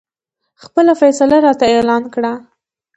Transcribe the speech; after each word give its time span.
خپله 0.63 0.93
فیصله 1.01 1.37
راته 1.45 1.65
اعلان 1.75 2.03
کړي. 2.13 2.33